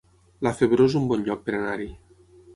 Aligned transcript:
La 0.47 0.53
Febró 0.61 0.87
es 0.91 0.95
un 1.01 1.05
bon 1.13 1.27
lloc 1.29 1.45
per 1.51 1.55
anar-hi 1.59 1.89